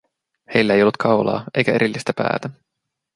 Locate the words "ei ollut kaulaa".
0.73-1.43